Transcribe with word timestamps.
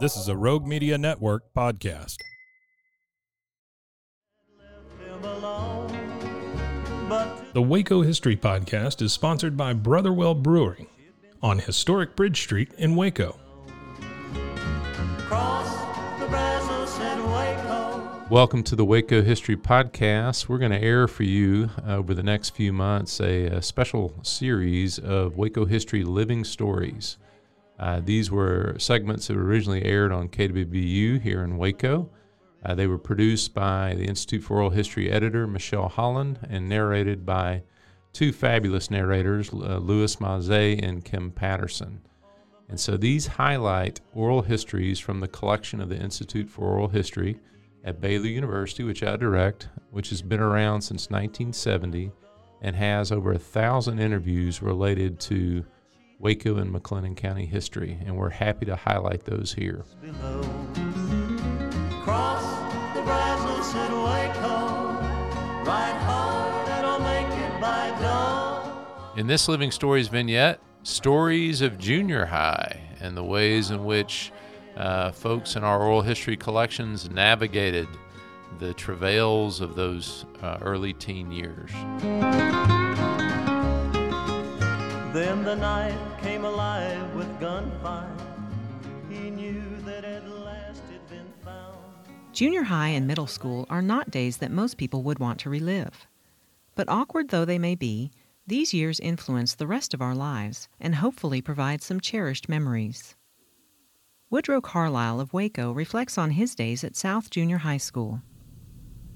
This 0.00 0.16
is 0.16 0.26
a 0.26 0.36
Rogue 0.36 0.66
Media 0.66 0.98
Network 0.98 1.44
podcast. 1.56 2.16
The 7.52 7.62
Waco 7.62 8.02
History 8.02 8.36
Podcast 8.36 9.00
is 9.02 9.12
sponsored 9.12 9.56
by 9.56 9.72
Brotherwell 9.72 10.34
Brewing 10.34 10.88
on 11.40 11.60
historic 11.60 12.16
Bridge 12.16 12.40
Street 12.40 12.72
in 12.76 12.96
Waco. 12.96 13.38
Welcome 18.28 18.64
to 18.64 18.74
the 18.74 18.84
Waco 18.84 19.22
History 19.22 19.56
Podcast. 19.56 20.48
We're 20.48 20.58
going 20.58 20.72
to 20.72 20.82
air 20.82 21.06
for 21.06 21.22
you 21.22 21.70
uh, 21.86 21.98
over 21.98 22.14
the 22.14 22.24
next 22.24 22.50
few 22.50 22.72
months 22.72 23.20
a, 23.20 23.44
a 23.44 23.62
special 23.62 24.12
series 24.22 24.98
of 24.98 25.36
Waco 25.36 25.64
History 25.66 26.02
Living 26.02 26.42
Stories. 26.42 27.16
Uh, 27.78 28.00
these 28.04 28.30
were 28.30 28.76
segments 28.78 29.26
that 29.26 29.36
were 29.36 29.44
originally 29.44 29.84
aired 29.84 30.12
on 30.12 30.28
KWBU 30.28 31.20
here 31.20 31.42
in 31.42 31.58
Waco. 31.58 32.10
Uh, 32.64 32.74
they 32.74 32.86
were 32.86 32.98
produced 32.98 33.52
by 33.52 33.94
the 33.94 34.04
Institute 34.04 34.42
for 34.42 34.56
Oral 34.56 34.70
History 34.70 35.10
editor, 35.10 35.46
Michelle 35.46 35.88
Holland, 35.88 36.38
and 36.48 36.68
narrated 36.68 37.26
by 37.26 37.62
two 38.12 38.32
fabulous 38.32 38.90
narrators, 38.90 39.50
uh, 39.52 39.78
Louis 39.78 40.16
and 40.20 41.04
Kim 41.04 41.30
Patterson. 41.30 42.00
And 42.68 42.80
so 42.80 42.96
these 42.96 43.26
highlight 43.26 44.00
oral 44.14 44.42
histories 44.42 44.98
from 44.98 45.20
the 45.20 45.28
collection 45.28 45.80
of 45.80 45.88
the 45.90 45.98
Institute 45.98 46.48
for 46.48 46.64
Oral 46.64 46.88
History 46.88 47.38
at 47.84 48.00
Baylor 48.00 48.26
University, 48.26 48.84
which 48.84 49.02
I 49.02 49.16
direct, 49.16 49.68
which 49.90 50.08
has 50.08 50.22
been 50.22 50.40
around 50.40 50.80
since 50.80 51.10
1970 51.10 52.10
and 52.62 52.74
has 52.74 53.12
over 53.12 53.32
a 53.32 53.38
thousand 53.38 53.98
interviews 53.98 54.62
related 54.62 55.20
to 55.20 55.66
Waco 56.24 56.56
and 56.56 56.74
McLennan 56.74 57.14
County 57.14 57.44
history. 57.44 57.98
And 58.06 58.16
we're 58.16 58.30
happy 58.30 58.64
to 58.64 58.76
highlight 58.76 59.24
those 59.26 59.52
here. 59.52 59.84
In 69.16 69.26
this 69.26 69.48
Living 69.48 69.70
Stories 69.70 70.08
vignette, 70.08 70.60
stories 70.82 71.60
of 71.60 71.76
junior 71.76 72.24
high 72.24 72.80
and 73.00 73.14
the 73.14 73.22
ways 73.22 73.70
in 73.70 73.84
which 73.84 74.32
uh, 74.78 75.12
folks 75.12 75.56
in 75.56 75.62
our 75.62 75.82
oral 75.82 76.00
history 76.00 76.38
collections 76.38 77.10
navigated 77.10 77.86
the 78.60 78.72
travails 78.72 79.60
of 79.60 79.74
those 79.74 80.24
uh, 80.40 80.56
early 80.62 80.94
teen 80.94 81.30
years. 81.30 81.70
Then 85.14 85.44
the 85.44 85.54
night 85.54 85.96
came 86.20 86.44
alive 86.44 87.14
with 87.14 87.38
gunfire. 87.38 88.10
He 89.08 89.30
knew 89.30 89.62
that 89.84 90.04
at 90.04 90.28
last 90.28 90.82
it'd 90.88 91.08
been 91.08 91.32
found. 91.44 91.78
Junior 92.32 92.64
high 92.64 92.88
and 92.88 93.06
middle 93.06 93.28
school 93.28 93.64
are 93.70 93.80
not 93.80 94.10
days 94.10 94.38
that 94.38 94.50
most 94.50 94.76
people 94.76 95.04
would 95.04 95.20
want 95.20 95.38
to 95.38 95.50
relive. 95.50 96.08
But 96.74 96.88
awkward 96.88 97.28
though 97.28 97.44
they 97.44 97.60
may 97.60 97.76
be, 97.76 98.10
these 98.44 98.74
years 98.74 98.98
influence 98.98 99.54
the 99.54 99.68
rest 99.68 99.94
of 99.94 100.02
our 100.02 100.16
lives 100.16 100.68
and 100.80 100.96
hopefully 100.96 101.40
provide 101.40 101.80
some 101.80 102.00
cherished 102.00 102.48
memories. 102.48 103.14
Woodrow 104.30 104.60
Carlile 104.60 105.20
of 105.20 105.32
Waco 105.32 105.70
reflects 105.70 106.18
on 106.18 106.32
his 106.32 106.56
days 106.56 106.82
at 106.82 106.96
South 106.96 107.30
Junior 107.30 107.58
High 107.58 107.76
School. 107.76 108.20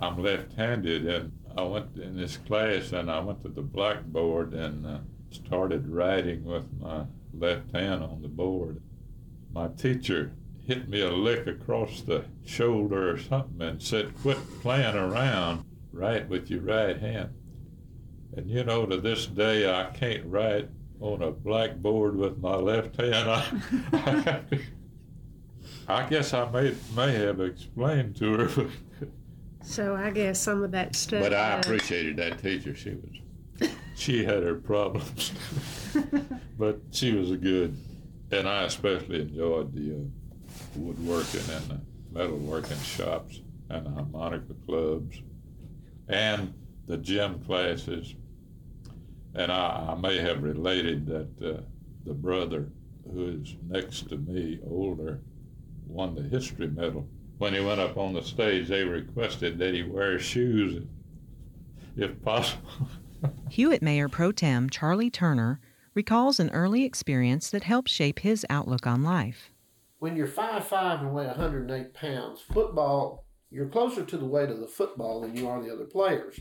I'm 0.00 0.20
left 0.20 0.54
handed, 0.54 1.06
and 1.06 1.30
I 1.56 1.62
went 1.62 1.96
in 1.98 2.16
this 2.16 2.36
class 2.38 2.90
and 2.90 3.08
I 3.08 3.20
went 3.20 3.42
to 3.42 3.48
the 3.48 3.62
blackboard 3.62 4.54
and 4.54 4.84
uh, 4.84 4.98
started 5.34 5.88
writing 5.88 6.44
with 6.44 6.64
my 6.80 7.04
left 7.32 7.72
hand 7.72 8.02
on 8.02 8.22
the 8.22 8.28
board. 8.28 8.80
My 9.52 9.68
teacher 9.68 10.32
hit 10.66 10.88
me 10.88 11.00
a 11.00 11.10
lick 11.10 11.46
across 11.46 12.00
the 12.00 12.24
shoulder 12.44 13.10
or 13.10 13.18
something 13.18 13.60
and 13.60 13.82
said, 13.82 14.14
Quit 14.22 14.38
playing 14.60 14.96
around, 14.96 15.64
write 15.92 16.28
with 16.28 16.50
your 16.50 16.62
right 16.62 16.98
hand. 16.98 17.30
And 18.36 18.50
you 18.50 18.64
know, 18.64 18.86
to 18.86 18.96
this 18.96 19.26
day, 19.26 19.70
I 19.70 19.90
can't 19.90 20.24
write 20.26 20.68
on 21.00 21.22
a 21.22 21.30
blackboard 21.30 22.16
with 22.16 22.38
my 22.38 22.54
left 22.56 22.96
hand. 22.96 23.30
I, 23.92 24.40
I 25.86 26.08
guess 26.08 26.32
I 26.32 26.50
may 26.50 26.74
may 26.96 27.12
have 27.12 27.40
explained 27.40 28.16
to 28.16 28.38
her. 28.38 28.70
so 29.62 29.94
I 29.94 30.10
guess 30.10 30.40
some 30.40 30.64
of 30.64 30.72
that 30.72 30.96
stuff. 30.96 31.22
But 31.22 31.34
I 31.34 31.58
appreciated 31.58 32.16
that 32.16 32.42
teacher. 32.42 32.74
She 32.74 32.90
was, 32.90 33.20
she 33.94 34.24
had 34.24 34.42
her 34.42 34.54
problems, 34.54 35.32
but 36.58 36.80
she 36.90 37.12
was 37.12 37.30
a 37.30 37.36
good, 37.36 37.76
and 38.30 38.48
I 38.48 38.62
especially 38.62 39.22
enjoyed 39.22 39.72
the 39.72 39.94
uh, 39.94 40.76
woodworking 40.76 41.42
and 41.50 41.64
the 41.68 41.80
metalworking 42.12 42.82
shops 42.84 43.40
and 43.70 43.86
the 43.86 43.90
harmonica 43.90 44.54
clubs, 44.66 45.22
and 46.08 46.52
the 46.86 46.96
gym 46.96 47.40
classes. 47.40 48.14
And 49.34 49.50
I, 49.50 49.92
I 49.92 49.94
may 50.00 50.18
have 50.18 50.42
related 50.42 51.06
that 51.06 51.42
uh, 51.42 51.60
the 52.04 52.14
brother 52.14 52.68
who 53.12 53.40
is 53.42 53.56
next 53.68 54.08
to 54.08 54.16
me, 54.16 54.60
older, 54.68 55.20
won 55.86 56.14
the 56.14 56.22
history 56.22 56.68
medal. 56.68 57.06
When 57.38 57.54
he 57.54 57.60
went 57.60 57.80
up 57.80 57.96
on 57.96 58.14
the 58.14 58.22
stage, 58.22 58.68
they 58.68 58.84
requested 58.84 59.58
that 59.58 59.74
he 59.74 59.82
wear 59.82 60.18
shoes 60.18 60.84
if 61.96 62.22
possible. 62.22 62.70
Hewitt 63.48 63.82
Mayor 63.82 64.08
Pro 64.08 64.32
Tem 64.32 64.68
Charlie 64.68 65.10
Turner 65.10 65.60
recalls 65.94 66.40
an 66.40 66.50
early 66.50 66.84
experience 66.84 67.50
that 67.50 67.64
helped 67.64 67.88
shape 67.88 68.20
his 68.20 68.44
outlook 68.50 68.86
on 68.86 69.02
life. 69.02 69.50
When 69.98 70.16
you're 70.16 70.26
5'5 70.26 71.00
and 71.00 71.14
weigh 71.14 71.26
108 71.26 71.94
pounds, 71.94 72.40
football, 72.40 73.26
you're 73.50 73.68
closer 73.68 74.04
to 74.04 74.16
the 74.16 74.26
weight 74.26 74.50
of 74.50 74.60
the 74.60 74.66
football 74.66 75.20
than 75.20 75.36
you 75.36 75.48
are 75.48 75.62
the 75.62 75.72
other 75.72 75.84
players. 75.84 76.40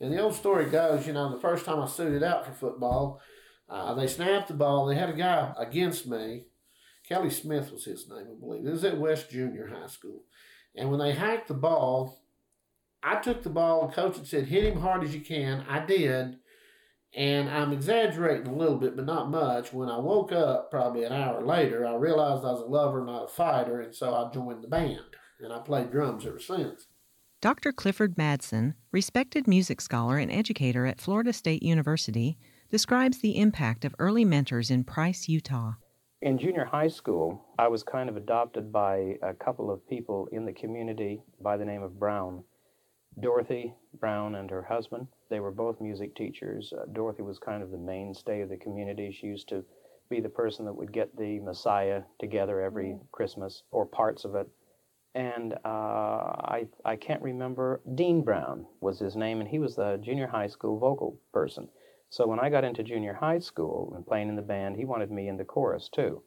And 0.00 0.12
the 0.12 0.20
old 0.20 0.34
story 0.34 0.66
goes, 0.66 1.06
you 1.06 1.12
know, 1.12 1.30
the 1.30 1.40
first 1.40 1.64
time 1.64 1.80
I 1.80 1.86
suited 1.86 2.22
out 2.22 2.46
for 2.46 2.52
football, 2.52 3.20
uh, 3.68 3.94
they 3.94 4.06
snapped 4.06 4.48
the 4.48 4.54
ball. 4.54 4.86
They 4.86 4.96
had 4.96 5.10
a 5.10 5.16
guy 5.16 5.52
against 5.58 6.06
me 6.06 6.46
Kelly 7.08 7.30
Smith 7.30 7.70
was 7.70 7.84
his 7.84 8.08
name, 8.08 8.26
I 8.30 8.40
believe. 8.40 8.64
This 8.64 8.78
is 8.78 8.84
at 8.84 8.98
West 8.98 9.30
Junior 9.30 9.68
High 9.68 9.86
School. 9.86 10.24
And 10.74 10.90
when 10.90 10.98
they 10.98 11.14
hiked 11.14 11.48
the 11.48 11.54
ball, 11.54 12.18
I 13.06 13.20
took 13.20 13.44
the 13.44 13.50
ball, 13.50 13.84
and 13.84 13.92
coach 13.92 14.16
had 14.16 14.26
said, 14.26 14.48
hit 14.48 14.64
him 14.64 14.80
hard 14.80 15.04
as 15.04 15.14
you 15.14 15.20
can. 15.20 15.64
I 15.68 15.86
did. 15.86 16.38
And 17.14 17.48
I'm 17.48 17.72
exaggerating 17.72 18.48
a 18.48 18.54
little 18.54 18.76
bit, 18.76 18.96
but 18.96 19.06
not 19.06 19.30
much. 19.30 19.72
When 19.72 19.88
I 19.88 19.96
woke 19.98 20.32
up, 20.32 20.72
probably 20.72 21.04
an 21.04 21.12
hour 21.12 21.40
later, 21.40 21.86
I 21.86 21.94
realized 21.94 22.44
I 22.44 22.50
was 22.50 22.62
a 22.62 22.64
lover, 22.64 23.04
not 23.04 23.26
a 23.26 23.28
fighter, 23.28 23.80
and 23.80 23.94
so 23.94 24.12
I 24.12 24.28
joined 24.34 24.64
the 24.64 24.68
band. 24.68 25.14
And 25.40 25.52
I 25.52 25.60
played 25.60 25.92
drums 25.92 26.26
ever 26.26 26.40
since. 26.40 26.88
Dr. 27.40 27.70
Clifford 27.70 28.16
Madsen, 28.16 28.74
respected 28.90 29.46
music 29.46 29.80
scholar 29.80 30.18
and 30.18 30.32
educator 30.32 30.84
at 30.84 31.00
Florida 31.00 31.32
State 31.32 31.62
University, 31.62 32.36
describes 32.70 33.20
the 33.20 33.38
impact 33.38 33.84
of 33.84 33.94
early 34.00 34.24
mentors 34.24 34.68
in 34.68 34.82
Price, 34.82 35.28
Utah. 35.28 35.74
In 36.22 36.38
junior 36.38 36.64
high 36.64 36.88
school, 36.88 37.46
I 37.56 37.68
was 37.68 37.84
kind 37.84 38.08
of 38.08 38.16
adopted 38.16 38.72
by 38.72 39.16
a 39.22 39.32
couple 39.32 39.70
of 39.70 39.88
people 39.88 40.28
in 40.32 40.44
the 40.44 40.52
community 40.52 41.22
by 41.40 41.56
the 41.56 41.64
name 41.64 41.84
of 41.84 42.00
Brown. 42.00 42.42
Dorothy 43.18 43.74
Brown 43.98 44.34
and 44.34 44.50
her 44.50 44.62
husband, 44.62 45.08
they 45.30 45.40
were 45.40 45.50
both 45.50 45.80
music 45.80 46.14
teachers. 46.14 46.72
Uh, 46.76 46.84
Dorothy 46.92 47.22
was 47.22 47.38
kind 47.38 47.62
of 47.62 47.70
the 47.70 47.78
mainstay 47.78 48.42
of 48.42 48.50
the 48.50 48.58
community. 48.58 49.10
She 49.10 49.26
used 49.26 49.48
to 49.48 49.64
be 50.10 50.20
the 50.20 50.28
person 50.28 50.66
that 50.66 50.74
would 50.74 50.92
get 50.92 51.16
the 51.16 51.40
Messiah 51.40 52.02
together 52.20 52.60
every 52.60 52.90
mm-hmm. 52.90 53.04
Christmas 53.12 53.62
or 53.70 53.86
parts 53.86 54.24
of 54.24 54.34
it. 54.34 54.46
And 55.14 55.54
uh, 55.54 55.56
I, 55.64 56.66
I 56.84 56.96
can't 56.96 57.22
remember, 57.22 57.80
Dean 57.94 58.22
Brown 58.22 58.66
was 58.80 58.98
his 58.98 59.16
name, 59.16 59.40
and 59.40 59.48
he 59.48 59.58
was 59.58 59.74
the 59.74 59.98
junior 60.02 60.26
high 60.26 60.48
school 60.48 60.78
vocal 60.78 61.18
person. 61.32 61.68
So 62.10 62.26
when 62.26 62.38
I 62.38 62.50
got 62.50 62.64
into 62.64 62.82
junior 62.82 63.14
high 63.14 63.38
school 63.38 63.94
and 63.96 64.06
playing 64.06 64.28
in 64.28 64.36
the 64.36 64.42
band, 64.42 64.76
he 64.76 64.84
wanted 64.84 65.10
me 65.10 65.28
in 65.28 65.38
the 65.38 65.44
chorus 65.44 65.88
too. 65.88 66.22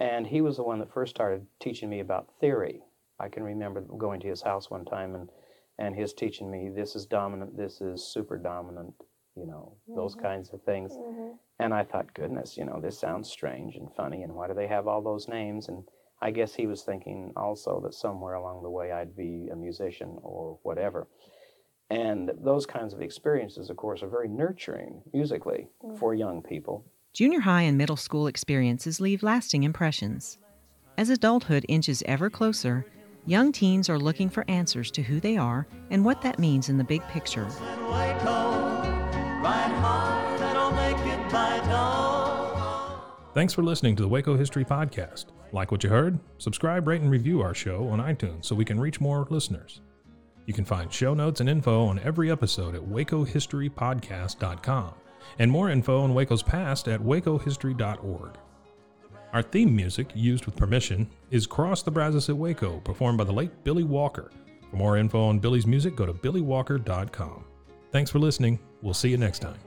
And 0.00 0.26
he 0.26 0.40
was 0.40 0.56
the 0.56 0.64
one 0.64 0.80
that 0.80 0.92
first 0.92 1.10
started 1.14 1.46
teaching 1.60 1.88
me 1.88 2.00
about 2.00 2.28
theory. 2.40 2.82
I 3.20 3.28
can 3.28 3.44
remember 3.44 3.82
going 3.82 4.20
to 4.20 4.28
his 4.28 4.42
house 4.42 4.68
one 4.68 4.84
time 4.84 5.14
and, 5.14 5.30
and 5.78 5.94
his 5.94 6.12
teaching 6.12 6.50
me 6.50 6.70
this 6.74 6.94
is 6.94 7.06
dominant, 7.06 7.56
this 7.56 7.80
is 7.80 8.02
super 8.02 8.38
dominant, 8.38 8.94
you 9.36 9.46
know, 9.46 9.76
mm-hmm. 9.88 9.96
those 9.96 10.14
kinds 10.14 10.50
of 10.52 10.62
things. 10.62 10.92
Mm-hmm. 10.92 11.32
And 11.58 11.74
I 11.74 11.84
thought, 11.84 12.14
goodness, 12.14 12.56
you 12.56 12.64
know, 12.64 12.80
this 12.80 12.98
sounds 12.98 13.30
strange 13.30 13.76
and 13.76 13.88
funny, 13.96 14.22
and 14.22 14.34
why 14.34 14.48
do 14.48 14.54
they 14.54 14.66
have 14.66 14.86
all 14.86 15.02
those 15.02 15.28
names? 15.28 15.68
And 15.68 15.84
I 16.20 16.30
guess 16.30 16.54
he 16.54 16.66
was 16.66 16.82
thinking 16.82 17.32
also 17.36 17.80
that 17.84 17.94
somewhere 17.94 18.34
along 18.34 18.62
the 18.62 18.70
way 18.70 18.92
I'd 18.92 19.16
be 19.16 19.48
a 19.52 19.56
musician 19.56 20.16
or 20.22 20.58
whatever. 20.62 21.06
And 21.90 22.32
those 22.42 22.66
kinds 22.66 22.94
of 22.94 23.02
experiences, 23.02 23.70
of 23.70 23.76
course, 23.76 24.02
are 24.02 24.08
very 24.08 24.28
nurturing 24.28 25.02
musically 25.12 25.68
mm. 25.84 25.98
for 25.98 26.14
young 26.14 26.42
people. 26.42 26.84
Junior 27.12 27.40
high 27.40 27.62
and 27.62 27.78
middle 27.78 27.96
school 27.96 28.26
experiences 28.26 29.00
leave 29.00 29.22
lasting 29.22 29.62
impressions. 29.62 30.38
As 30.96 31.10
adulthood 31.10 31.66
inches 31.68 32.02
ever 32.06 32.30
closer, 32.30 32.86
young 33.26 33.52
teens 33.52 33.88
are 33.88 33.98
looking 33.98 34.28
for 34.28 34.44
answers 34.48 34.90
to 34.92 35.02
who 35.02 35.20
they 35.20 35.36
are 35.36 35.66
and 35.90 36.04
what 36.04 36.22
that 36.22 36.38
means 36.38 36.68
in 36.68 36.78
the 36.78 36.84
big 36.84 37.02
picture. 37.08 37.46
Thanks 43.34 43.52
for 43.52 43.62
listening 43.62 43.96
to 43.96 44.02
the 44.02 44.08
Waco 44.08 44.36
History 44.36 44.64
Podcast. 44.64 45.26
Like 45.52 45.72
what 45.72 45.82
you 45.82 45.90
heard? 45.90 46.20
Subscribe, 46.38 46.86
rate, 46.86 47.00
and 47.00 47.10
review 47.10 47.40
our 47.40 47.54
show 47.54 47.88
on 47.88 47.98
iTunes 47.98 48.44
so 48.44 48.54
we 48.54 48.64
can 48.64 48.78
reach 48.78 49.00
more 49.00 49.26
listeners. 49.30 49.80
You 50.46 50.54
can 50.54 50.64
find 50.64 50.92
show 50.92 51.14
notes 51.14 51.40
and 51.40 51.48
info 51.48 51.86
on 51.86 51.98
every 52.00 52.30
episode 52.30 52.74
at 52.74 52.82
wacohistorypodcast.com 52.82 54.94
and 55.38 55.50
more 55.50 55.70
info 55.70 56.02
on 56.02 56.12
Waco's 56.14 56.42
past 56.42 56.88
at 56.88 57.00
wacohistory.org. 57.00 58.38
Our 59.34 59.42
theme 59.42 59.74
music, 59.74 60.12
used 60.14 60.46
with 60.46 60.54
permission, 60.54 61.10
is 61.32 61.44
Cross 61.44 61.82
the 61.82 61.90
Brazos 61.90 62.28
at 62.28 62.36
Waco, 62.36 62.78
performed 62.84 63.18
by 63.18 63.24
the 63.24 63.32
late 63.32 63.64
Billy 63.64 63.82
Walker. 63.82 64.30
For 64.70 64.76
more 64.76 64.96
info 64.96 65.24
on 65.24 65.40
Billy's 65.40 65.66
music, 65.66 65.96
go 65.96 66.06
to 66.06 66.14
billywalker.com. 66.14 67.44
Thanks 67.90 68.12
for 68.12 68.20
listening. 68.20 68.60
We'll 68.80 68.94
see 68.94 69.08
you 69.08 69.16
next 69.16 69.40
time. 69.40 69.58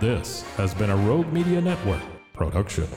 This 0.00 0.42
has 0.56 0.74
been 0.74 0.90
a 0.90 0.96
Rogue 0.96 1.32
Media 1.32 1.60
Network 1.60 2.02
production. 2.32 2.88